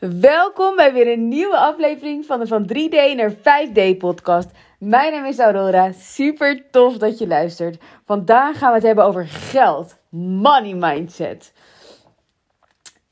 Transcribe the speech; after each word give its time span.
Welkom 0.00 0.76
bij 0.76 0.92
weer 0.92 1.12
een 1.12 1.28
nieuwe 1.28 1.56
aflevering 1.56 2.26
van 2.26 2.38
de 2.40 2.46
Van 2.46 2.62
3D 2.62 3.16
naar 3.16 3.32
5D 3.32 3.96
podcast. 3.98 4.48
Mijn 4.78 5.12
naam 5.12 5.24
is 5.24 5.38
Aurora. 5.38 5.92
Super 5.92 6.70
tof 6.70 6.96
dat 6.96 7.18
je 7.18 7.26
luistert. 7.26 7.82
Vandaag 8.04 8.58
gaan 8.58 8.68
we 8.68 8.74
het 8.74 8.86
hebben 8.86 9.04
over 9.04 9.26
geld. 9.26 9.96
Money 10.08 10.74
mindset. 10.74 11.52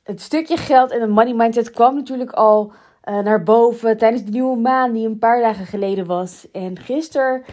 Het 0.03 0.21
stukje 0.21 0.57
geld 0.57 0.91
en 0.91 1.01
de 1.01 1.07
money 1.07 1.35
mindset 1.35 1.71
kwam 1.71 1.95
natuurlijk 1.95 2.31
al 2.31 2.73
uh, 3.05 3.19
naar 3.19 3.43
boven 3.43 3.97
tijdens 3.97 4.25
de 4.25 4.31
nieuwe 4.31 4.57
maan 4.57 4.93
die 4.93 5.07
een 5.07 5.19
paar 5.19 5.41
dagen 5.41 5.67
geleden 5.67 6.07
was. 6.07 6.47
En 6.53 6.79
gisteren 6.79 7.45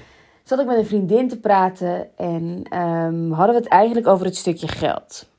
zat 0.43 0.59
ik 0.59 0.65
met 0.65 0.77
een 0.77 0.85
vriendin 0.85 1.27
te 1.27 1.39
praten 1.39 2.17
en 2.17 2.63
um, 2.79 3.31
hadden 3.31 3.55
we 3.55 3.61
het 3.61 3.71
eigenlijk 3.71 4.07
over 4.07 4.25
het 4.25 4.35
stukje 4.35 4.67
geld. 4.67 5.33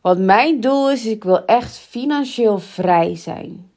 Wat 0.00 0.18
mijn 0.18 0.60
doel 0.60 0.90
is, 0.90 1.04
is 1.04 1.12
ik 1.12 1.24
wil 1.24 1.44
echt 1.44 1.78
financieel 1.78 2.58
vrij 2.58 3.16
zijn. 3.16 3.70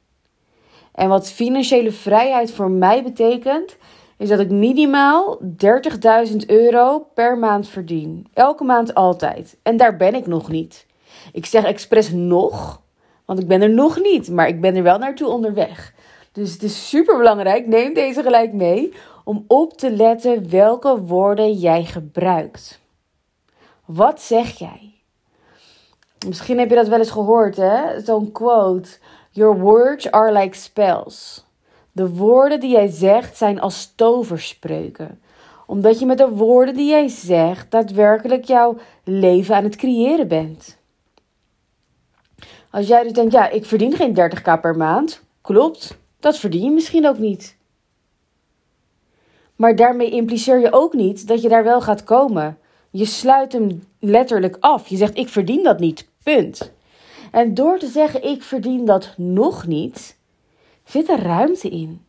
En 0.94 1.08
wat 1.08 1.30
financiële 1.30 1.92
vrijheid 1.92 2.52
voor 2.52 2.70
mij 2.70 3.02
betekent, 3.02 3.76
is 4.18 4.28
dat 4.28 4.40
ik 4.40 4.50
minimaal 4.50 5.38
30.000 6.28 6.36
euro 6.46 7.06
per 7.14 7.38
maand 7.38 7.68
verdien. 7.68 8.26
Elke 8.34 8.64
maand 8.64 8.94
altijd. 8.94 9.56
En 9.62 9.76
daar 9.76 9.96
ben 9.96 10.14
ik 10.14 10.26
nog 10.26 10.48
niet. 10.48 10.86
Ik 11.32 11.46
zeg 11.46 11.64
expres 11.64 12.10
nog, 12.10 12.80
want 13.24 13.38
ik 13.38 13.48
ben 13.48 13.62
er 13.62 13.70
nog 13.70 14.00
niet, 14.00 14.30
maar 14.30 14.48
ik 14.48 14.60
ben 14.60 14.76
er 14.76 14.82
wel 14.82 14.98
naartoe 14.98 15.28
onderweg. 15.28 15.94
Dus 16.32 16.52
het 16.52 16.62
is 16.62 16.88
super 16.88 17.16
belangrijk, 17.16 17.66
neem 17.66 17.94
deze 17.94 18.22
gelijk 18.22 18.52
mee, 18.52 18.92
om 19.24 19.44
op 19.46 19.72
te 19.72 19.90
letten 19.90 20.50
welke 20.50 21.00
woorden 21.00 21.52
jij 21.52 21.84
gebruikt. 21.84 22.80
Wat 23.84 24.22
zeg 24.22 24.58
jij? 24.58 24.93
Misschien 26.26 26.58
heb 26.58 26.68
je 26.68 26.74
dat 26.74 26.88
wel 26.88 26.98
eens 26.98 27.10
gehoord, 27.10 27.56
hè? 27.56 28.00
Zo'n 28.00 28.32
quote. 28.32 28.88
Your 29.30 29.58
words 29.60 30.10
are 30.10 30.32
like 30.32 30.56
spells. 30.56 31.44
De 31.92 32.08
woorden 32.08 32.60
die 32.60 32.70
jij 32.70 32.88
zegt 32.88 33.36
zijn 33.36 33.60
als 33.60 33.92
toverspreuken. 33.96 35.20
Omdat 35.66 35.98
je 35.98 36.06
met 36.06 36.18
de 36.18 36.28
woorden 36.28 36.74
die 36.74 36.90
jij 36.90 37.08
zegt 37.08 37.70
daadwerkelijk 37.70 38.44
jouw 38.44 38.76
leven 39.04 39.54
aan 39.54 39.64
het 39.64 39.76
creëren 39.76 40.28
bent. 40.28 40.78
Als 42.70 42.86
jij 42.86 43.02
dus 43.02 43.12
denkt, 43.12 43.32
ja, 43.32 43.48
ik 43.48 43.64
verdien 43.64 43.96
geen 43.96 44.16
30k 44.16 44.60
per 44.60 44.76
maand. 44.76 45.22
Klopt, 45.40 45.98
dat 46.20 46.38
verdien 46.38 46.64
je 46.64 46.70
misschien 46.70 47.06
ook 47.06 47.18
niet. 47.18 47.56
Maar 49.56 49.76
daarmee 49.76 50.10
impliceer 50.10 50.60
je 50.60 50.72
ook 50.72 50.92
niet 50.92 51.28
dat 51.28 51.42
je 51.42 51.48
daar 51.48 51.64
wel 51.64 51.80
gaat 51.80 52.04
komen. 52.04 52.58
Je 52.90 53.04
sluit 53.04 53.52
hem 53.52 53.82
letterlijk 54.00 54.56
af. 54.60 54.88
Je 54.88 54.96
zegt: 54.96 55.18
Ik 55.18 55.28
verdien 55.28 55.62
dat 55.62 55.78
niet. 55.78 56.08
Punt. 56.24 56.72
En 57.30 57.54
door 57.54 57.78
te 57.78 57.86
zeggen: 57.86 58.22
Ik 58.24 58.42
verdien 58.42 58.84
dat 58.84 59.14
nog 59.16 59.66
niet, 59.66 60.16
zit 60.84 61.08
er 61.08 61.22
ruimte 61.22 61.68
in. 61.68 62.04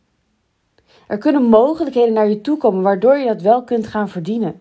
Er 1.06 1.18
kunnen 1.18 1.42
mogelijkheden 1.42 2.12
naar 2.12 2.28
je 2.28 2.40
toe 2.40 2.56
komen 2.56 2.82
waardoor 2.82 3.16
je 3.16 3.26
dat 3.26 3.42
wel 3.42 3.64
kunt 3.64 3.86
gaan 3.86 4.08
verdienen. 4.08 4.60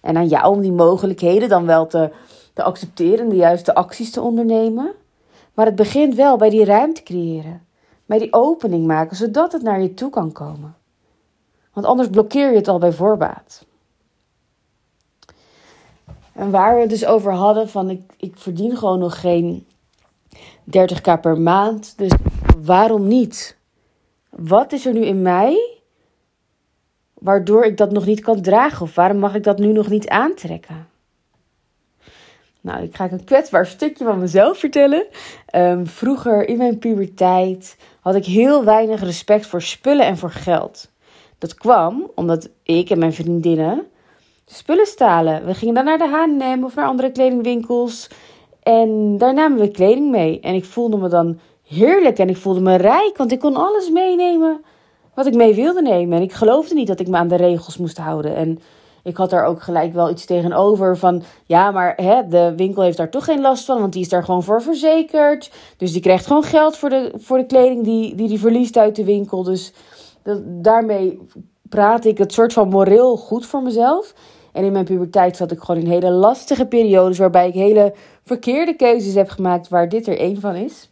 En 0.00 0.16
aan 0.16 0.28
jou 0.28 0.54
om 0.54 0.60
die 0.60 0.72
mogelijkheden 0.72 1.48
dan 1.48 1.66
wel 1.66 1.86
te, 1.86 2.12
te 2.52 2.62
accepteren, 2.62 3.28
de 3.28 3.36
juiste 3.36 3.74
acties 3.74 4.10
te 4.10 4.20
ondernemen. 4.20 4.92
Maar 5.54 5.66
het 5.66 5.76
begint 5.76 6.14
wel 6.14 6.36
bij 6.36 6.50
die 6.50 6.64
ruimte 6.64 7.02
creëren, 7.02 7.66
bij 8.06 8.18
die 8.18 8.32
opening 8.32 8.86
maken, 8.86 9.16
zodat 9.16 9.52
het 9.52 9.62
naar 9.62 9.82
je 9.82 9.94
toe 9.94 10.10
kan 10.10 10.32
komen. 10.32 10.76
Want 11.72 11.86
anders 11.86 12.08
blokkeer 12.08 12.50
je 12.50 12.56
het 12.56 12.68
al 12.68 12.78
bij 12.78 12.92
voorbaat. 12.92 13.64
En 16.34 16.50
waar 16.50 16.74
we 16.74 16.80
het 16.80 16.90
dus 16.90 17.06
over 17.06 17.32
hadden 17.32 17.68
van 17.68 17.90
ik, 17.90 18.00
ik 18.16 18.32
verdien 18.36 18.76
gewoon 18.76 18.98
nog 18.98 19.20
geen 19.20 19.66
30k 20.78 21.20
per 21.20 21.40
maand. 21.40 21.98
Dus 21.98 22.12
waarom 22.64 23.08
niet? 23.08 23.56
Wat 24.30 24.72
is 24.72 24.86
er 24.86 24.92
nu 24.92 25.04
in 25.04 25.22
mij 25.22 25.72
waardoor 27.14 27.64
ik 27.64 27.76
dat 27.76 27.92
nog 27.92 28.06
niet 28.06 28.20
kan 28.20 28.42
dragen? 28.42 28.82
Of 28.82 28.94
waarom 28.94 29.18
mag 29.18 29.34
ik 29.34 29.42
dat 29.42 29.58
nu 29.58 29.72
nog 29.72 29.88
niet 29.88 30.08
aantrekken? 30.08 30.88
Nou, 32.60 32.82
ik 32.82 32.96
ga 32.96 33.10
een 33.10 33.24
kwetsbaar 33.24 33.66
stukje 33.66 34.04
van 34.04 34.18
mezelf 34.18 34.58
vertellen. 34.58 35.06
Um, 35.54 35.86
vroeger 35.86 36.48
in 36.48 36.56
mijn 36.56 36.78
puberteit 36.78 37.76
had 38.00 38.14
ik 38.14 38.24
heel 38.24 38.64
weinig 38.64 39.00
respect 39.00 39.46
voor 39.46 39.62
spullen 39.62 40.06
en 40.06 40.18
voor 40.18 40.30
geld. 40.30 40.90
Dat 41.38 41.54
kwam 41.54 42.10
omdat 42.14 42.48
ik 42.62 42.90
en 42.90 42.98
mijn 42.98 43.12
vriendinnen 43.12 43.86
spullen 44.46 44.86
stalen. 44.86 45.46
We 45.46 45.54
gingen 45.54 45.74
dan 45.74 45.84
naar 45.84 45.98
de 45.98 46.08
H&M 46.08 46.64
of 46.64 46.74
naar 46.74 46.86
andere 46.86 47.10
kledingwinkels. 47.10 48.08
En 48.62 49.18
daar 49.18 49.34
namen 49.34 49.58
we 49.58 49.70
kleding 49.70 50.10
mee. 50.10 50.40
En 50.40 50.54
ik 50.54 50.64
voelde 50.64 50.96
me 50.96 51.08
dan 51.08 51.38
heerlijk 51.62 52.18
en 52.18 52.28
ik 52.28 52.36
voelde 52.36 52.60
me 52.60 52.76
rijk, 52.76 53.16
want 53.16 53.32
ik 53.32 53.38
kon 53.38 53.56
alles 53.56 53.90
meenemen 53.90 54.60
wat 55.14 55.26
ik 55.26 55.34
mee 55.34 55.54
wilde 55.54 55.82
nemen. 55.82 56.16
En 56.16 56.22
ik 56.22 56.32
geloofde 56.32 56.74
niet 56.74 56.86
dat 56.86 57.00
ik 57.00 57.08
me 57.08 57.16
aan 57.16 57.28
de 57.28 57.36
regels 57.36 57.76
moest 57.76 57.98
houden. 57.98 58.36
En 58.36 58.58
ik 59.02 59.16
had 59.16 59.30
daar 59.30 59.44
ook 59.44 59.62
gelijk 59.62 59.92
wel 59.92 60.10
iets 60.10 60.24
tegenover 60.24 60.96
van, 60.96 61.22
ja, 61.46 61.70
maar 61.70 61.92
hè, 61.96 62.28
de 62.28 62.52
winkel 62.56 62.82
heeft 62.82 62.96
daar 62.96 63.10
toch 63.10 63.24
geen 63.24 63.40
last 63.40 63.64
van, 63.64 63.80
want 63.80 63.92
die 63.92 64.02
is 64.02 64.08
daar 64.08 64.24
gewoon 64.24 64.42
voor 64.42 64.62
verzekerd. 64.62 65.50
Dus 65.76 65.92
die 65.92 66.02
krijgt 66.02 66.26
gewoon 66.26 66.42
geld 66.42 66.76
voor 66.76 66.88
de, 66.88 67.12
voor 67.16 67.38
de 67.38 67.46
kleding 67.46 67.84
die, 67.84 68.14
die 68.14 68.28
die 68.28 68.38
verliest 68.38 68.76
uit 68.76 68.96
de 68.96 69.04
winkel. 69.04 69.42
Dus 69.42 69.72
dat, 70.22 70.40
daarmee 70.44 71.20
praat 71.68 72.04
ik 72.04 72.18
het 72.18 72.32
soort 72.32 72.52
van 72.52 72.68
moreel 72.68 73.16
goed 73.16 73.46
voor 73.46 73.62
mezelf. 73.62 74.14
En 74.52 74.64
in 74.64 74.72
mijn 74.72 74.84
puberteit 74.84 75.36
zat 75.36 75.50
ik 75.50 75.60
gewoon 75.60 75.80
in 75.80 75.90
hele 75.90 76.10
lastige 76.10 76.66
periodes 76.66 77.18
waarbij 77.18 77.48
ik 77.48 77.54
hele 77.54 77.94
verkeerde 78.22 78.74
keuzes 78.74 79.14
heb 79.14 79.28
gemaakt, 79.28 79.68
waar 79.68 79.88
dit 79.88 80.06
er 80.06 80.18
één 80.18 80.40
van 80.40 80.54
is. 80.54 80.88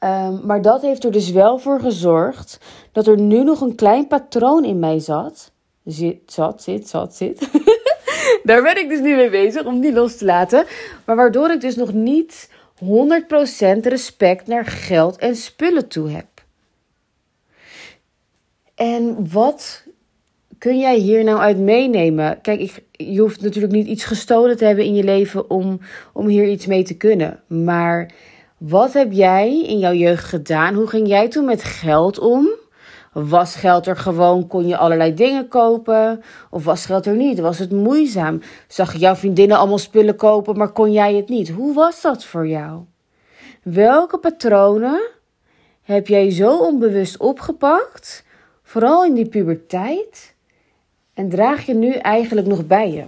Um, 0.00 0.40
maar 0.44 0.62
dat 0.62 0.82
heeft 0.82 1.04
er 1.04 1.12
dus 1.12 1.30
wel 1.30 1.58
voor 1.58 1.80
gezorgd 1.80 2.58
dat 2.92 3.06
er 3.06 3.20
nu 3.20 3.44
nog 3.44 3.60
een 3.60 3.74
klein 3.74 4.06
patroon 4.06 4.64
in 4.64 4.78
mij 4.78 4.98
zat. 4.98 5.50
Zit, 5.84 6.32
zat, 6.32 6.62
zit, 6.62 6.88
zat, 6.88 7.14
zit. 7.14 7.48
Daar 8.42 8.62
ben 8.62 8.78
ik 8.78 8.88
dus 8.88 9.00
nu 9.00 9.14
mee 9.14 9.30
bezig 9.30 9.64
om 9.64 9.80
die 9.80 9.92
los 9.92 10.16
te 10.16 10.24
laten. 10.24 10.64
Maar 11.04 11.16
waardoor 11.16 11.50
ik 11.50 11.60
dus 11.60 11.76
nog 11.76 11.92
niet 11.92 12.50
100% 12.84 12.86
respect 13.82 14.46
naar 14.46 14.64
geld 14.64 15.16
en 15.16 15.36
spullen 15.36 15.88
toe 15.88 16.10
heb. 16.10 16.26
En 18.76 19.30
wat 19.32 19.82
kun 20.58 20.78
jij 20.78 20.96
hier 20.96 21.24
nou 21.24 21.38
uit 21.38 21.58
meenemen? 21.58 22.40
Kijk, 22.40 22.82
je 22.90 23.20
hoeft 23.20 23.40
natuurlijk 23.40 23.72
niet 23.72 23.86
iets 23.86 24.04
gestolen 24.04 24.56
te 24.56 24.64
hebben 24.64 24.84
in 24.84 24.94
je 24.94 25.04
leven 25.04 25.50
om, 25.50 25.80
om 26.12 26.26
hier 26.26 26.48
iets 26.48 26.66
mee 26.66 26.82
te 26.82 26.96
kunnen. 26.96 27.42
Maar 27.46 28.12
wat 28.58 28.92
heb 28.92 29.12
jij 29.12 29.62
in 29.62 29.78
jouw 29.78 29.92
jeugd 29.92 30.24
gedaan? 30.24 30.74
Hoe 30.74 30.86
ging 30.86 31.08
jij 31.08 31.28
toen 31.28 31.44
met 31.44 31.64
geld 31.64 32.18
om? 32.18 32.48
Was 33.12 33.54
geld 33.54 33.86
er 33.86 33.96
gewoon? 33.96 34.46
Kon 34.46 34.66
je 34.66 34.76
allerlei 34.76 35.14
dingen 35.14 35.48
kopen? 35.48 36.22
Of 36.50 36.64
was 36.64 36.86
geld 36.86 37.06
er 37.06 37.16
niet? 37.16 37.38
Was 37.38 37.58
het 37.58 37.70
moeizaam? 37.70 38.40
Zag 38.68 38.96
jouw 38.96 39.14
vriendinnen 39.14 39.56
allemaal 39.56 39.78
spullen 39.78 40.16
kopen, 40.16 40.56
maar 40.56 40.72
kon 40.72 40.92
jij 40.92 41.14
het 41.14 41.28
niet? 41.28 41.48
Hoe 41.48 41.74
was 41.74 42.00
dat 42.00 42.24
voor 42.24 42.48
jou? 42.48 42.80
Welke 43.62 44.18
patronen 44.18 45.00
heb 45.82 46.06
jij 46.06 46.30
zo 46.30 46.56
onbewust 46.56 47.16
opgepakt? 47.16 48.24
Vooral 48.66 49.04
in 49.04 49.14
die 49.14 49.28
puberteit 49.28 50.34
en 51.14 51.28
draag 51.28 51.66
je 51.66 51.74
nu 51.74 51.92
eigenlijk 51.92 52.46
nog 52.46 52.66
bij 52.66 52.90
je? 52.90 53.04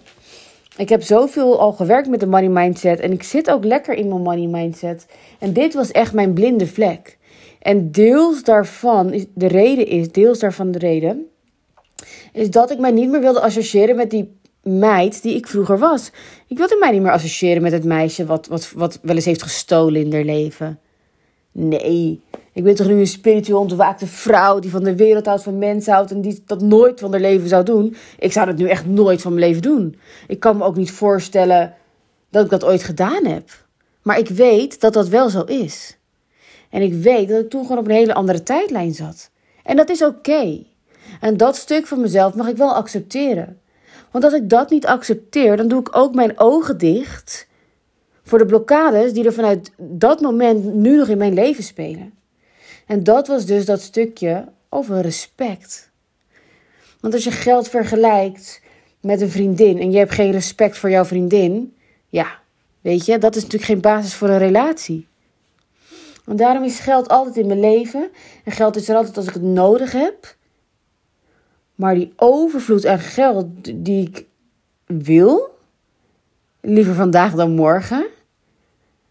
Ik 0.76 0.88
heb 0.88 1.02
zoveel 1.02 1.60
al 1.60 1.72
gewerkt 1.72 2.08
met 2.08 2.20
de 2.20 2.26
money 2.26 2.48
mindset 2.48 3.00
en 3.00 3.12
ik 3.12 3.22
zit 3.22 3.50
ook 3.50 3.64
lekker 3.64 3.94
in 3.94 4.08
mijn 4.08 4.22
money 4.22 4.46
mindset. 4.46 5.06
En 5.38 5.52
dit 5.52 5.74
was 5.74 5.90
echt 5.90 6.12
mijn 6.12 6.32
blinde 6.32 6.66
vlek. 6.66 7.18
En 7.60 7.90
deels 7.90 8.42
daarvan, 8.42 9.26
de 9.34 9.46
reden 9.46 9.86
is, 9.86 10.12
deels 10.12 10.38
daarvan 10.38 10.70
de 10.70 10.78
reden, 10.78 11.26
is 12.32 12.50
dat 12.50 12.70
ik 12.70 12.78
mij 12.78 12.90
niet 12.90 13.10
meer 13.10 13.20
wilde 13.20 13.40
associëren 13.40 13.96
met 13.96 14.10
die 14.10 14.36
meid 14.62 15.22
die 15.22 15.36
ik 15.36 15.46
vroeger 15.46 15.78
was. 15.78 16.10
Ik 16.46 16.58
wilde 16.58 16.76
mij 16.80 16.90
niet 16.90 17.02
meer 17.02 17.12
associëren 17.12 17.62
met 17.62 17.72
het 17.72 17.84
meisje 17.84 18.26
wat, 18.26 18.46
wat, 18.46 18.72
wat 18.72 18.98
wel 19.02 19.14
eens 19.14 19.24
heeft 19.24 19.42
gestolen 19.42 20.00
in 20.00 20.12
haar 20.12 20.24
leven. 20.24 20.78
Nee, 21.52 22.20
ik 22.58 22.64
ben 22.64 22.74
toch 22.74 22.86
nu 22.86 22.98
een 22.98 23.06
spiritueel 23.06 23.58
ontwaakte 23.58 24.06
vrouw 24.06 24.58
die 24.58 24.70
van 24.70 24.84
de 24.84 24.96
wereld 24.96 25.26
houdt, 25.26 25.42
van 25.42 25.58
mensen 25.58 25.92
houdt 25.92 26.10
en 26.10 26.20
die 26.20 26.42
dat 26.46 26.60
nooit 26.60 27.00
van 27.00 27.10
haar 27.10 27.20
leven 27.20 27.48
zou 27.48 27.64
doen. 27.64 27.96
Ik 28.18 28.32
zou 28.32 28.46
dat 28.46 28.56
nu 28.56 28.68
echt 28.68 28.86
nooit 28.86 29.22
van 29.22 29.34
mijn 29.34 29.46
leven 29.46 29.62
doen. 29.62 29.98
Ik 30.26 30.40
kan 30.40 30.56
me 30.56 30.64
ook 30.64 30.76
niet 30.76 30.90
voorstellen 30.90 31.74
dat 32.30 32.44
ik 32.44 32.50
dat 32.50 32.64
ooit 32.64 32.82
gedaan 32.82 33.26
heb. 33.26 33.50
Maar 34.02 34.18
ik 34.18 34.28
weet 34.28 34.80
dat 34.80 34.92
dat 34.92 35.08
wel 35.08 35.28
zo 35.30 35.42
is. 35.42 35.98
En 36.70 36.82
ik 36.82 36.94
weet 36.94 37.28
dat 37.28 37.40
ik 37.40 37.50
toen 37.50 37.62
gewoon 37.62 37.78
op 37.78 37.84
een 37.84 37.94
hele 37.94 38.14
andere 38.14 38.42
tijdlijn 38.42 38.94
zat. 38.94 39.30
En 39.64 39.76
dat 39.76 39.88
is 39.88 40.02
oké. 40.02 40.64
En 41.20 41.36
dat 41.36 41.56
stuk 41.56 41.86
van 41.86 42.00
mezelf 42.00 42.34
mag 42.34 42.48
ik 42.48 42.56
wel 42.56 42.74
accepteren. 42.74 43.60
Want 44.10 44.24
als 44.24 44.32
ik 44.32 44.48
dat 44.48 44.70
niet 44.70 44.86
accepteer, 44.86 45.56
dan 45.56 45.68
doe 45.68 45.80
ik 45.80 45.96
ook 45.96 46.14
mijn 46.14 46.38
ogen 46.38 46.78
dicht 46.78 47.48
voor 48.22 48.38
de 48.38 48.46
blokkades 48.46 49.12
die 49.12 49.24
er 49.24 49.32
vanuit 49.32 49.72
dat 49.76 50.20
moment 50.20 50.74
nu 50.74 50.96
nog 50.96 51.08
in 51.08 51.18
mijn 51.18 51.34
leven 51.34 51.64
spelen. 51.64 52.16
En 52.88 53.04
dat 53.04 53.26
was 53.26 53.46
dus 53.46 53.64
dat 53.64 53.80
stukje 53.80 54.48
over 54.68 55.00
respect. 55.00 55.90
Want 57.00 57.14
als 57.14 57.24
je 57.24 57.30
geld 57.30 57.68
vergelijkt 57.68 58.62
met 59.00 59.20
een 59.20 59.30
vriendin 59.30 59.78
en 59.78 59.90
je 59.90 59.98
hebt 59.98 60.12
geen 60.12 60.30
respect 60.30 60.78
voor 60.78 60.90
jouw 60.90 61.04
vriendin, 61.04 61.76
ja, 62.08 62.38
weet 62.80 63.06
je, 63.06 63.18
dat 63.18 63.36
is 63.36 63.42
natuurlijk 63.42 63.70
geen 63.70 63.80
basis 63.80 64.14
voor 64.14 64.28
een 64.28 64.38
relatie. 64.38 65.06
Want 66.24 66.38
daarom 66.38 66.64
is 66.64 66.78
geld 66.78 67.08
altijd 67.08 67.36
in 67.36 67.46
mijn 67.46 67.60
leven. 67.60 68.10
En 68.44 68.52
geld 68.52 68.76
is 68.76 68.88
er 68.88 68.96
altijd 68.96 69.16
als 69.16 69.26
ik 69.26 69.34
het 69.34 69.42
nodig 69.42 69.92
heb. 69.92 70.36
Maar 71.74 71.94
die 71.94 72.12
overvloed 72.16 72.86
aan 72.86 72.98
geld 72.98 73.46
die 73.74 74.06
ik 74.06 74.26
wil, 74.86 75.58
liever 76.60 76.94
vandaag 76.94 77.34
dan 77.34 77.50
morgen. 77.50 78.06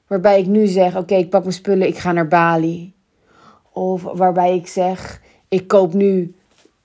Waarbij 0.07 0.39
ik 0.39 0.45
nu 0.45 0.67
zeg: 0.67 0.95
Oké, 0.95 1.15
ik 1.15 1.29
pak 1.29 1.41
mijn 1.41 1.53
spullen, 1.53 1.87
ik 1.87 1.97
ga 1.97 2.11
naar 2.11 2.27
Bali. 2.27 2.95
Of 3.77 4.01
waarbij 4.01 4.55
ik 4.55 4.67
zeg: 4.67 5.21
Ik 5.47 5.67
koop 5.67 5.93
nu 5.93 6.33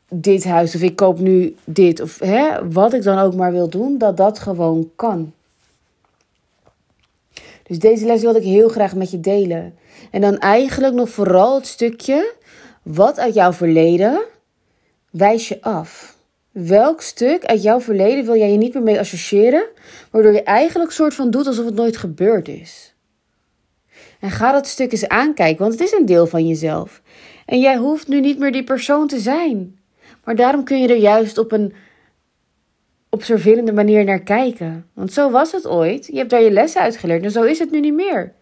dit 0.08 0.44
huis 0.44 0.74
of 0.74 0.80
ik 0.80 0.96
koop 0.96 1.18
nu 1.18 1.56
dit. 1.64 2.00
Of 2.00 2.18
hè, 2.18 2.70
wat 2.70 2.92
ik 2.92 3.02
dan 3.02 3.18
ook 3.18 3.34
maar 3.34 3.52
wil 3.52 3.68
doen, 3.68 3.98
dat 3.98 4.16
dat 4.16 4.38
gewoon 4.38 4.90
kan. 4.96 5.32
Dus 7.62 7.78
deze 7.78 8.06
les 8.06 8.22
wilde 8.22 8.38
ik 8.38 8.44
heel 8.44 8.68
graag 8.68 8.94
met 8.94 9.10
je 9.10 9.20
delen. 9.20 9.74
En 10.10 10.20
dan 10.20 10.38
eigenlijk 10.38 10.94
nog 10.94 11.08
vooral 11.08 11.54
het 11.54 11.66
stukje 11.66 12.34
wat 12.82 13.18
uit 13.18 13.34
jouw 13.34 13.52
verleden 13.52 14.22
wijs 15.10 15.48
je 15.48 15.62
af. 15.62 16.16
Welk 16.50 17.00
stuk 17.00 17.44
uit 17.44 17.62
jouw 17.62 17.80
verleden 17.80 18.24
wil 18.24 18.36
jij 18.36 18.50
je 18.50 18.58
niet 18.58 18.74
meer 18.74 18.82
mee 18.82 18.98
associëren, 18.98 19.64
waardoor 20.10 20.32
je 20.32 20.42
eigenlijk 20.42 20.90
soort 20.90 21.14
van 21.14 21.30
doet 21.30 21.46
alsof 21.46 21.64
het 21.64 21.74
nooit 21.74 21.96
gebeurd 21.96 22.48
is? 22.48 22.91
En 24.20 24.30
ga 24.30 24.52
dat 24.52 24.66
stuk 24.66 24.92
eens 24.92 25.08
aankijken, 25.08 25.58
want 25.58 25.72
het 25.72 25.82
is 25.82 25.92
een 25.92 26.06
deel 26.06 26.26
van 26.26 26.46
jezelf. 26.46 27.02
En 27.46 27.60
jij 27.60 27.76
hoeft 27.76 28.08
nu 28.08 28.20
niet 28.20 28.38
meer 28.38 28.52
die 28.52 28.64
persoon 28.64 29.06
te 29.06 29.18
zijn. 29.18 29.78
Maar 30.24 30.36
daarom 30.36 30.64
kun 30.64 30.80
je 30.80 30.88
er 30.88 30.96
juist 30.96 31.38
op 31.38 31.52
een 31.52 31.72
observerende 33.08 33.72
manier 33.72 34.04
naar 34.04 34.22
kijken. 34.22 34.86
Want 34.92 35.12
zo 35.12 35.30
was 35.30 35.52
het 35.52 35.66
ooit. 35.66 36.06
Je 36.06 36.16
hebt 36.16 36.30
daar 36.30 36.42
je 36.42 36.50
lessen 36.50 36.80
uitgeleerd 36.80 37.24
en 37.24 37.30
zo 37.30 37.42
is 37.42 37.58
het 37.58 37.70
nu 37.70 37.80
niet 37.80 37.94
meer. 37.94 38.34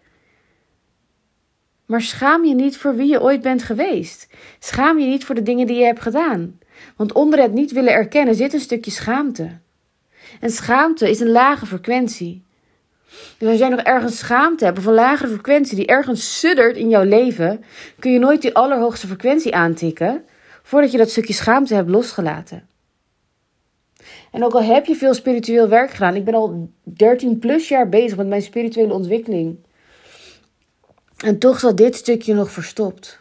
Maar 1.85 2.01
schaam 2.01 2.45
je 2.45 2.55
niet 2.55 2.77
voor 2.77 2.95
wie 2.95 3.09
je 3.09 3.21
ooit 3.21 3.41
bent 3.41 3.63
geweest. 3.63 4.27
Schaam 4.59 4.99
je 4.99 5.05
niet 5.05 5.25
voor 5.25 5.35
de 5.35 5.43
dingen 5.43 5.67
die 5.67 5.77
je 5.77 5.85
hebt 5.85 6.01
gedaan. 6.01 6.59
Want 6.95 7.13
onder 7.13 7.39
het 7.39 7.53
niet 7.53 7.71
willen 7.71 7.93
erkennen 7.93 8.35
zit 8.35 8.53
een 8.53 8.59
stukje 8.59 8.91
schaamte. 8.91 9.59
En 10.39 10.49
schaamte 10.49 11.09
is 11.09 11.19
een 11.19 11.31
lage 11.31 11.65
frequentie. 11.65 12.43
Dus 13.37 13.49
als 13.49 13.59
jij 13.59 13.69
nog 13.69 13.79
ergens 13.79 14.17
schaamte 14.17 14.65
hebt 14.65 14.77
of 14.77 14.85
een 14.85 14.93
lagere 14.93 15.29
frequentie 15.29 15.75
die 15.75 15.85
ergens 15.85 16.39
suddert 16.39 16.77
in 16.77 16.89
jouw 16.89 17.03
leven, 17.03 17.63
kun 17.99 18.11
je 18.11 18.19
nooit 18.19 18.41
die 18.41 18.55
allerhoogste 18.55 19.07
frequentie 19.07 19.55
aantikken 19.55 20.25
voordat 20.63 20.91
je 20.91 20.97
dat 20.97 21.09
stukje 21.09 21.33
schaamte 21.33 21.75
hebt 21.75 21.89
losgelaten. 21.89 22.67
En 24.31 24.43
ook 24.43 24.53
al 24.53 24.63
heb 24.63 24.85
je 24.85 24.95
veel 24.95 25.13
spiritueel 25.13 25.67
werk 25.67 25.91
gedaan, 25.91 26.15
ik 26.15 26.25
ben 26.25 26.33
al 26.33 26.69
13 26.83 27.39
plus 27.39 27.67
jaar 27.67 27.89
bezig 27.89 28.17
met 28.17 28.27
mijn 28.27 28.41
spirituele 28.41 28.93
ontwikkeling. 28.93 29.57
En 31.17 31.39
toch 31.39 31.59
zat 31.59 31.77
dit 31.77 31.95
stukje 31.95 32.33
nog 32.33 32.51
verstopt. 32.51 33.19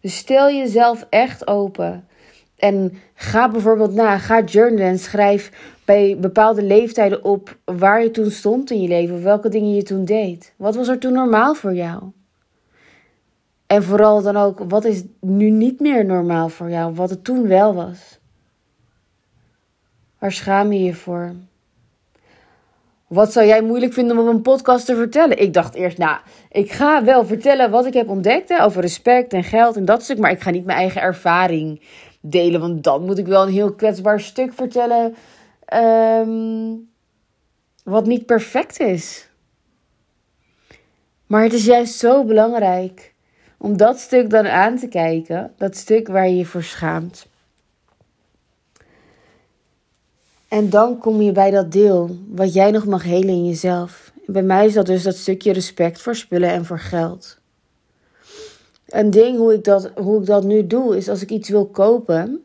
Dus 0.00 0.16
stel 0.16 0.50
jezelf 0.50 1.06
echt 1.10 1.46
open. 1.46 2.08
En 2.56 2.92
ga 3.14 3.48
bijvoorbeeld 3.48 3.94
na, 3.94 4.18
ga 4.18 4.42
journalen 4.42 4.86
en 4.86 4.98
schrijf 4.98 5.72
bij 5.84 6.16
bepaalde 6.20 6.62
leeftijden 6.62 7.24
op 7.24 7.56
waar 7.64 8.02
je 8.02 8.10
toen 8.10 8.30
stond 8.30 8.70
in 8.70 8.82
je 8.82 8.88
leven, 8.88 9.16
of 9.16 9.22
welke 9.22 9.48
dingen 9.48 9.74
je 9.74 9.82
toen 9.82 10.04
deed. 10.04 10.52
Wat 10.56 10.74
was 10.74 10.88
er 10.88 10.98
toen 10.98 11.12
normaal 11.12 11.54
voor 11.54 11.74
jou? 11.74 12.02
En 13.66 13.82
vooral 13.82 14.22
dan 14.22 14.36
ook, 14.36 14.58
wat 14.68 14.84
is 14.84 15.02
nu 15.20 15.50
niet 15.50 15.80
meer 15.80 16.04
normaal 16.04 16.48
voor 16.48 16.70
jou, 16.70 16.94
wat 16.94 17.10
het 17.10 17.24
toen 17.24 17.46
wel 17.48 17.74
was? 17.74 18.18
Waar 20.18 20.32
schaam 20.32 20.72
je 20.72 20.84
je 20.84 20.94
voor? 20.94 21.34
Wat 23.06 23.32
zou 23.32 23.46
jij 23.46 23.62
moeilijk 23.62 23.92
vinden 23.92 24.18
om 24.18 24.28
op 24.28 24.34
een 24.34 24.42
podcast 24.42 24.86
te 24.86 24.96
vertellen? 24.96 25.40
Ik 25.40 25.52
dacht 25.52 25.74
eerst, 25.74 25.98
nou, 25.98 26.18
ik 26.50 26.72
ga 26.72 27.04
wel 27.04 27.26
vertellen 27.26 27.70
wat 27.70 27.86
ik 27.86 27.94
heb 27.94 28.08
ontdekt 28.08 28.58
over 28.60 28.80
respect 28.80 29.32
en 29.32 29.44
geld 29.44 29.76
en 29.76 29.84
dat 29.84 30.02
stuk, 30.02 30.18
maar 30.18 30.30
ik 30.30 30.40
ga 30.40 30.50
niet 30.50 30.64
mijn 30.64 30.78
eigen 30.78 31.00
ervaring 31.00 31.80
delen, 32.26 32.60
want 32.60 32.84
dan 32.84 33.04
moet 33.04 33.18
ik 33.18 33.26
wel 33.26 33.42
een 33.42 33.52
heel 33.52 33.72
kwetsbaar 33.72 34.20
stuk 34.20 34.52
vertellen, 34.52 35.14
ehm, 35.64 36.72
wat 37.84 38.06
niet 38.06 38.26
perfect 38.26 38.80
is. 38.80 39.28
Maar 41.26 41.42
het 41.42 41.52
is 41.52 41.64
juist 41.64 41.94
zo 41.94 42.24
belangrijk 42.24 43.14
om 43.58 43.76
dat 43.76 43.98
stuk 43.98 44.30
dan 44.30 44.46
aan 44.46 44.76
te 44.76 44.88
kijken, 44.88 45.52
dat 45.56 45.76
stuk 45.76 46.08
waar 46.08 46.28
je 46.28 46.36
je 46.36 46.44
voor 46.44 46.62
schaamt. 46.62 47.26
En 50.48 50.70
dan 50.70 50.98
kom 50.98 51.20
je 51.20 51.32
bij 51.32 51.50
dat 51.50 51.72
deel 51.72 52.16
wat 52.28 52.52
jij 52.52 52.70
nog 52.70 52.86
mag 52.86 53.02
helen 53.02 53.28
in 53.28 53.46
jezelf. 53.46 54.12
Bij 54.26 54.42
mij 54.42 54.66
is 54.66 54.74
dat 54.74 54.86
dus 54.86 55.02
dat 55.02 55.16
stukje 55.16 55.52
respect 55.52 56.00
voor 56.00 56.14
spullen 56.14 56.50
en 56.50 56.64
voor 56.64 56.78
geld. 56.78 57.42
Een 58.94 59.10
ding 59.10 59.36
hoe 59.36 59.52
ik, 59.54 59.64
dat, 59.64 59.90
hoe 59.94 60.20
ik 60.20 60.26
dat 60.26 60.44
nu 60.44 60.66
doe, 60.66 60.96
is 60.96 61.08
als 61.08 61.22
ik 61.22 61.30
iets 61.30 61.48
wil 61.48 61.66
kopen, 61.66 62.44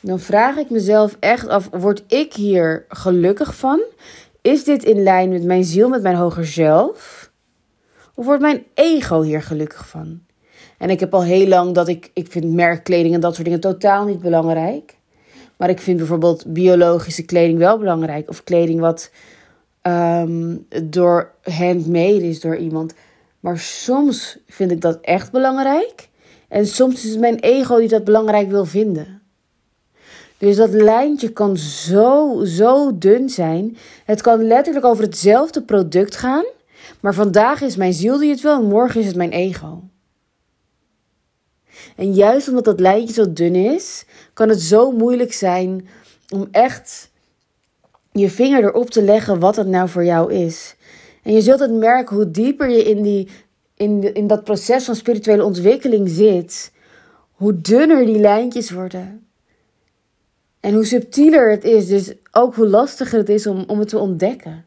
dan 0.00 0.20
vraag 0.20 0.56
ik 0.56 0.70
mezelf 0.70 1.16
echt 1.20 1.48
af: 1.48 1.68
word 1.72 2.02
ik 2.06 2.34
hier 2.34 2.84
gelukkig 2.88 3.56
van? 3.56 3.80
Is 4.42 4.64
dit 4.64 4.84
in 4.84 5.02
lijn 5.02 5.28
met 5.28 5.44
mijn 5.44 5.64
ziel, 5.64 5.88
met 5.88 6.02
mijn 6.02 6.16
hoger 6.16 6.46
zelf? 6.46 7.30
Of 8.14 8.24
wordt 8.24 8.42
mijn 8.42 8.64
ego 8.74 9.22
hier 9.22 9.42
gelukkig 9.42 9.88
van? 9.88 10.20
En 10.78 10.90
ik 10.90 11.00
heb 11.00 11.14
al 11.14 11.22
heel 11.22 11.46
lang 11.46 11.74
dat 11.74 11.88
ik, 11.88 12.10
ik 12.14 12.30
vind 12.30 12.54
merkkleding 12.54 13.14
en 13.14 13.20
dat 13.20 13.34
soort 13.34 13.44
dingen 13.44 13.60
totaal 13.60 14.04
niet 14.04 14.20
belangrijk. 14.20 14.96
Maar 15.56 15.70
ik 15.70 15.80
vind 15.80 15.96
bijvoorbeeld 15.96 16.52
biologische 16.52 17.24
kleding 17.24 17.58
wel 17.58 17.78
belangrijk. 17.78 18.28
Of 18.28 18.44
kleding 18.44 18.80
wat 18.80 19.10
um, 19.82 20.66
door 20.84 21.32
handmade 21.42 22.28
is 22.28 22.40
door 22.40 22.56
iemand. 22.56 22.94
Maar 23.40 23.58
soms 23.58 24.38
vind 24.46 24.70
ik 24.70 24.80
dat 24.80 24.98
echt 25.00 25.32
belangrijk. 25.32 26.08
En 26.48 26.66
soms 26.66 27.04
is 27.04 27.10
het 27.10 27.20
mijn 27.20 27.38
ego 27.38 27.78
die 27.78 27.88
dat 27.88 28.04
belangrijk 28.04 28.50
wil 28.50 28.64
vinden. 28.64 29.22
Dus 30.38 30.56
dat 30.56 30.70
lijntje 30.70 31.32
kan 31.32 31.56
zo, 31.56 32.44
zo 32.44 32.98
dun 32.98 33.30
zijn. 33.30 33.76
Het 34.04 34.20
kan 34.20 34.42
letterlijk 34.42 34.84
over 34.84 35.04
hetzelfde 35.04 35.62
product 35.62 36.16
gaan. 36.16 36.44
Maar 37.00 37.14
vandaag 37.14 37.60
is 37.60 37.76
mijn 37.76 37.92
ziel 37.92 38.18
die 38.18 38.30
het 38.30 38.40
wil 38.40 38.54
en 38.54 38.64
morgen 38.64 39.00
is 39.00 39.06
het 39.06 39.16
mijn 39.16 39.32
ego. 39.32 39.82
En 41.96 42.12
juist 42.12 42.48
omdat 42.48 42.64
dat 42.64 42.80
lijntje 42.80 43.14
zo 43.14 43.32
dun 43.32 43.54
is, 43.54 44.04
kan 44.34 44.48
het 44.48 44.60
zo 44.60 44.90
moeilijk 44.90 45.32
zijn 45.32 45.88
om 46.28 46.48
echt 46.50 47.10
je 48.12 48.30
vinger 48.30 48.64
erop 48.64 48.90
te 48.90 49.02
leggen 49.02 49.38
wat 49.38 49.56
het 49.56 49.66
nou 49.66 49.88
voor 49.88 50.04
jou 50.04 50.32
is. 50.32 50.76
En 51.22 51.32
je 51.32 51.40
zult 51.40 51.60
het 51.60 51.72
merken 51.72 52.16
hoe 52.16 52.30
dieper 52.30 52.70
je 52.70 52.84
in, 52.84 53.02
die, 53.02 53.28
in, 53.74 54.00
de, 54.00 54.12
in 54.12 54.26
dat 54.26 54.44
proces 54.44 54.84
van 54.84 54.94
spirituele 54.94 55.44
ontwikkeling 55.44 56.08
zit, 56.08 56.72
hoe 57.32 57.60
dunner 57.60 58.06
die 58.06 58.18
lijntjes 58.18 58.70
worden. 58.70 59.26
En 60.60 60.74
hoe 60.74 60.84
subtieler 60.84 61.50
het 61.50 61.64
is, 61.64 61.86
dus 61.86 62.12
ook 62.32 62.54
hoe 62.54 62.68
lastiger 62.68 63.18
het 63.18 63.28
is 63.28 63.46
om, 63.46 63.64
om 63.66 63.78
het 63.78 63.88
te 63.88 63.98
ontdekken. 63.98 64.66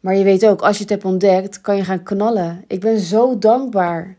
Maar 0.00 0.16
je 0.16 0.24
weet 0.24 0.46
ook, 0.46 0.60
als 0.60 0.76
je 0.76 0.82
het 0.82 0.92
hebt 0.92 1.04
ontdekt, 1.04 1.60
kan 1.60 1.76
je 1.76 1.84
gaan 1.84 2.02
knallen. 2.02 2.64
Ik 2.66 2.80
ben 2.80 2.98
zo 2.98 3.38
dankbaar 3.38 4.16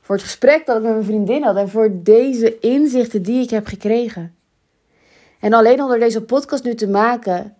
voor 0.00 0.14
het 0.14 0.24
gesprek 0.24 0.66
dat 0.66 0.76
ik 0.76 0.82
met 0.82 0.92
mijn 0.92 1.04
vriendin 1.04 1.42
had 1.42 1.56
en 1.56 1.68
voor 1.68 1.90
deze 2.02 2.58
inzichten 2.58 3.22
die 3.22 3.42
ik 3.42 3.50
heb 3.50 3.66
gekregen. 3.66 4.34
En 5.40 5.52
alleen 5.52 5.80
al 5.80 5.88
door 5.88 5.98
deze 5.98 6.22
podcast 6.22 6.64
nu 6.64 6.74
te 6.74 6.88
maken 6.88 7.56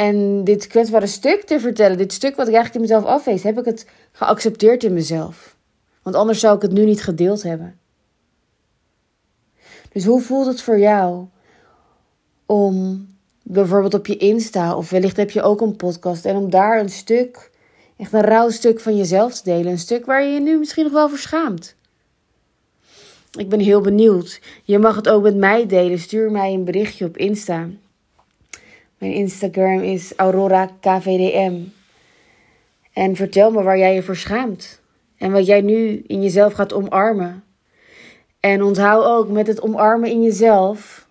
en 0.00 0.44
dit 0.44 0.66
kwetsbare 0.66 1.06
stuk 1.06 1.42
te 1.42 1.60
vertellen, 1.60 1.96
dit 1.96 2.12
stuk 2.12 2.36
wat 2.36 2.48
ik 2.48 2.54
eigenlijk 2.54 2.74
in 2.74 2.80
mezelf 2.80 3.04
afwees, 3.04 3.42
heb 3.42 3.58
ik 3.58 3.64
het 3.64 3.86
geaccepteerd 4.12 4.84
in 4.84 4.92
mezelf. 4.92 5.56
Want 6.02 6.16
anders 6.16 6.40
zou 6.40 6.56
ik 6.56 6.62
het 6.62 6.72
nu 6.72 6.84
niet 6.84 7.02
gedeeld 7.02 7.42
hebben. 7.42 7.78
Dus 9.92 10.04
hoe 10.04 10.20
voelt 10.20 10.46
het 10.46 10.62
voor 10.62 10.78
jou 10.78 11.26
om 12.46 13.06
bijvoorbeeld 13.42 13.94
op 13.94 14.06
je 14.06 14.16
Insta 14.16 14.76
of 14.76 14.90
wellicht 14.90 15.16
heb 15.16 15.30
je 15.30 15.42
ook 15.42 15.60
een 15.60 15.76
podcast 15.76 16.24
en 16.24 16.36
om 16.36 16.50
daar 16.50 16.80
een 16.80 16.90
stuk, 16.90 17.50
echt 17.96 18.12
een 18.12 18.20
rauw 18.20 18.50
stuk 18.50 18.80
van 18.80 18.96
jezelf 18.96 19.34
te 19.34 19.44
delen, 19.44 19.72
een 19.72 19.78
stuk 19.78 20.06
waar 20.06 20.22
je 20.22 20.32
je 20.32 20.40
nu 20.40 20.58
misschien 20.58 20.84
nog 20.84 20.92
wel 20.92 21.08
voor 21.08 21.18
schaamt? 21.18 21.74
Ik 23.38 23.48
ben 23.48 23.60
heel 23.60 23.80
benieuwd. 23.80 24.40
Je 24.64 24.78
mag 24.78 24.96
het 24.96 25.08
ook 25.08 25.22
met 25.22 25.36
mij 25.36 25.66
delen. 25.66 25.98
Stuur 25.98 26.30
mij 26.30 26.52
een 26.52 26.64
berichtje 26.64 27.04
op 27.04 27.16
Insta. 27.16 27.68
Mijn 29.00 29.12
Instagram 29.12 29.80
is 29.82 30.12
Aurora 30.16 30.70
KVDM. 30.80 31.62
En 32.92 33.16
vertel 33.16 33.50
me 33.50 33.62
waar 33.62 33.78
jij 33.78 33.94
je 33.94 34.02
voor 34.02 34.16
schaamt. 34.16 34.80
En 35.18 35.32
wat 35.32 35.46
jij 35.46 35.60
nu 35.60 36.02
in 36.06 36.22
jezelf 36.22 36.52
gaat 36.52 36.72
omarmen. 36.72 37.44
En 38.40 38.62
onthoud 38.62 39.04
ook 39.04 39.28
met 39.28 39.46
het 39.46 39.62
omarmen 39.62 40.10
in 40.10 40.22
jezelf. 40.22 41.06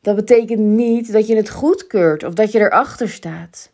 Dat 0.00 0.16
betekent 0.16 0.60
niet 0.60 1.12
dat 1.12 1.26
je 1.26 1.36
het 1.36 1.50
goedkeurt 1.50 2.24
of 2.24 2.34
dat 2.34 2.52
je 2.52 2.58
erachter 2.58 3.08
staat. 3.08 3.72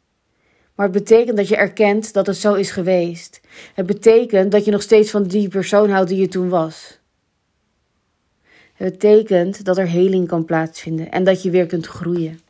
Maar 0.74 0.86
het 0.86 0.94
betekent 0.94 1.36
dat 1.36 1.48
je 1.48 1.56
erkent 1.56 2.12
dat 2.12 2.26
het 2.26 2.36
zo 2.36 2.54
is 2.54 2.70
geweest. 2.70 3.40
Het 3.74 3.86
betekent 3.86 4.52
dat 4.52 4.64
je 4.64 4.70
nog 4.70 4.82
steeds 4.82 5.10
van 5.10 5.22
die 5.22 5.48
persoon 5.48 5.90
houdt 5.90 6.08
die 6.08 6.20
je 6.20 6.28
toen 6.28 6.48
was. 6.48 7.00
Het 8.72 8.92
betekent 8.92 9.64
dat 9.64 9.78
er 9.78 9.88
heling 9.88 10.28
kan 10.28 10.44
plaatsvinden 10.44 11.10
en 11.10 11.24
dat 11.24 11.42
je 11.42 11.50
weer 11.50 11.66
kunt 11.66 11.86
groeien. 11.86 12.40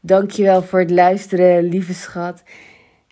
Dankjewel 0.00 0.62
voor 0.62 0.78
het 0.78 0.90
luisteren, 0.90 1.68
lieve 1.68 1.94
schat. 1.94 2.42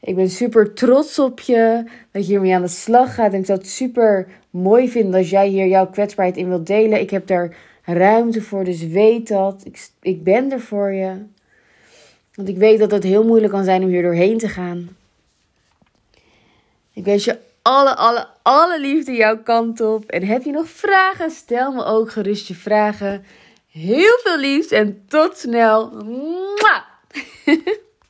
Ik 0.01 0.15
ben 0.15 0.31
super 0.31 0.75
trots 0.75 1.19
op 1.19 1.41
je 1.41 1.85
dat 2.13 2.23
je 2.27 2.29
hiermee 2.29 2.55
aan 2.55 2.63
de 2.63 2.69
slag 2.69 3.15
gaat. 3.15 3.33
En 3.33 3.39
ik 3.39 3.47
zou 3.47 3.59
het 3.59 3.69
super 3.69 4.29
mooi 4.51 4.89
vinden 4.89 5.15
als 5.15 5.31
jij 5.31 5.49
hier 5.49 5.67
jouw 5.67 5.87
kwetsbaarheid 5.87 6.39
in 6.39 6.49
wilt 6.49 6.67
delen. 6.67 7.01
Ik 7.01 7.11
heb 7.11 7.27
daar 7.27 7.57
ruimte 7.85 8.43
voor, 8.43 8.65
dus 8.65 8.87
weet 8.87 9.29
dat. 9.29 9.63
Ik, 9.65 9.89
ik 10.03 10.25
ben 10.25 10.53
er 10.53 10.61
voor 10.61 10.93
je. 10.93 11.13
Want 12.35 12.49
ik 12.49 12.57
weet 12.57 12.79
dat 12.79 12.91
het 12.91 13.03
heel 13.03 13.25
moeilijk 13.25 13.53
kan 13.53 13.65
zijn 13.65 13.83
om 13.83 13.89
hier 13.89 14.03
doorheen 14.03 14.39
te 14.39 14.49
gaan. 14.49 14.89
Ik 16.93 17.05
wens 17.05 17.25
je 17.25 17.39
alle, 17.63 17.97
alle, 17.97 18.27
alle 18.43 18.81
liefde 18.81 19.13
jouw 19.13 19.43
kant 19.43 19.81
op. 19.81 20.05
En 20.05 20.23
heb 20.23 20.43
je 20.43 20.51
nog 20.51 20.69
vragen? 20.69 21.31
Stel 21.31 21.73
me 21.73 21.85
ook 21.85 22.11
gerust 22.11 22.49
je 22.49 22.55
vragen. 22.55 23.25
Heel 23.79 24.19
veel 24.23 24.39
liefs 24.39 24.71
en 24.71 25.05
tot 25.09 25.39
snel. 25.39 25.91
Mwah! 25.91 26.83